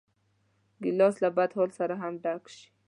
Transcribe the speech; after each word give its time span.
ګیلاس 0.83 1.15
له 1.23 1.29
بدحال 1.35 1.69
سره 1.79 1.93
هم 2.01 2.13
ډک 2.23 2.43
شي. 2.55 2.63